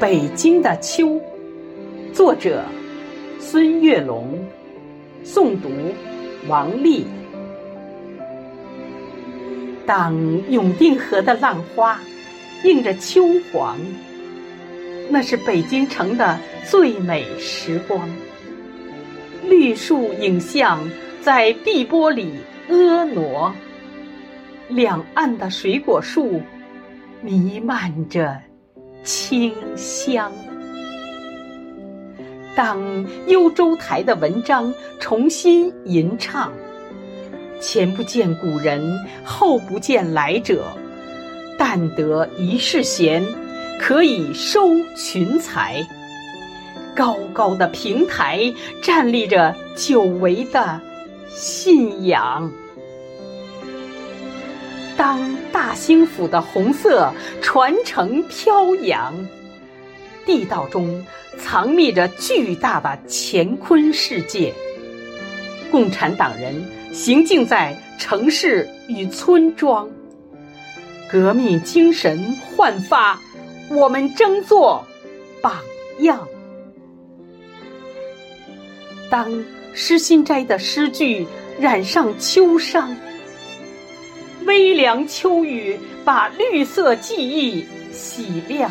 [0.00, 1.20] 北京的秋，
[2.12, 2.64] 作者
[3.40, 4.38] 孙月龙，
[5.24, 5.68] 诵读
[6.46, 7.04] 王丽。
[9.84, 10.14] 当
[10.48, 12.00] 永定河的浪花
[12.62, 13.76] 映着秋黄，
[15.10, 18.08] 那是北京城的最美时光。
[19.48, 20.88] 绿树影像
[21.20, 22.34] 在碧波里
[22.70, 23.52] 婀娜，
[24.68, 26.40] 两岸的水果树
[27.20, 28.40] 弥漫着。
[29.04, 30.32] 清香。
[32.56, 36.52] 当幽州台的文章重新吟唱，
[37.60, 40.64] 前不见古人，后不见来者，
[41.56, 43.24] 但得一世闲，
[43.80, 45.86] 可以收群才。
[46.96, 48.52] 高高的平台
[48.82, 50.80] 站立着久违的
[51.28, 52.50] 信仰。
[54.98, 59.14] 当大兴府的红色传承飘扬，
[60.26, 61.06] 地道中
[61.38, 64.52] 藏匿着巨大的乾坤世界。
[65.70, 69.88] 共产党人行进在城市与村庄，
[71.08, 73.20] 革命精神焕发，
[73.70, 74.84] 我们争做
[75.40, 75.62] 榜
[76.00, 76.26] 样。
[79.08, 81.24] 当诗心斋的诗句
[81.60, 82.92] 染上秋殇。
[84.48, 88.70] 微凉秋雨，把绿色记忆洗亮；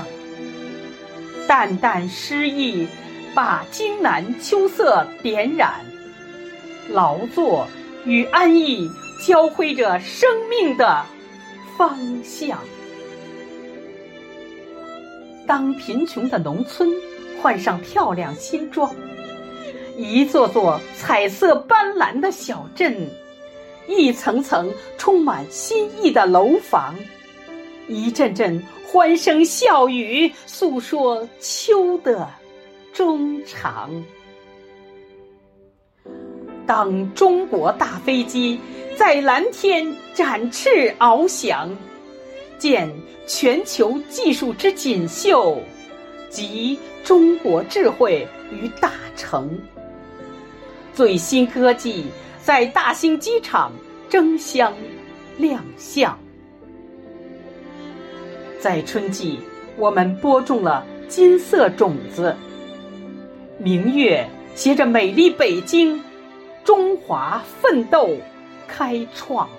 [1.47, 2.87] 淡淡诗意，
[3.35, 5.75] 把荆南秋色点染。
[6.89, 7.67] 劳作
[8.05, 8.89] 与安逸
[9.23, 11.05] 交汇着生命的
[11.77, 12.57] 方向。
[15.45, 16.89] 当贫穷的农村
[17.39, 18.95] 换上漂亮新装，
[19.95, 23.07] 一座座彩色斑斓的小镇。
[23.87, 26.95] 一层层充满新意的楼房，
[27.87, 32.29] 一阵阵欢声笑语，诉说秋的
[32.93, 33.89] 衷肠。
[36.65, 38.59] 当中国大飞机
[38.97, 41.73] 在蓝天展翅翱翔，
[42.59, 42.91] 见
[43.25, 45.57] 全球技术之锦绣，
[46.29, 49.57] 集中国智慧于大成，
[50.93, 52.05] 最新科技。
[52.47, 53.73] 在大兴机场
[54.07, 54.73] 争相
[55.37, 56.17] 亮相。
[58.57, 59.37] 在春季，
[59.75, 62.33] 我们播种了金色种子。
[63.57, 64.25] 明月
[64.55, 66.01] 携着美丽北京，
[66.63, 68.15] 中华奋斗
[68.65, 69.49] 开创。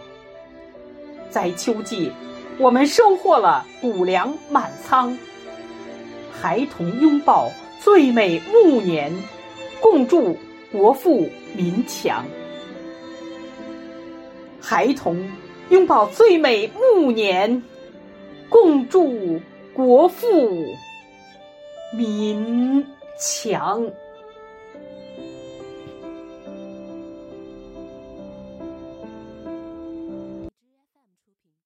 [1.28, 2.10] 在秋季，
[2.56, 5.15] 我们收获了谷粮满仓。
[6.32, 7.50] 孩童拥抱
[7.82, 9.12] 最美暮年，
[9.78, 10.34] 共祝
[10.72, 12.25] 国富民强。
[14.70, 15.26] 孩童
[15.70, 17.62] 拥抱最美暮年，
[18.50, 19.40] 共祝
[19.72, 20.26] 国富
[21.96, 22.86] 民
[23.18, 23.90] 强。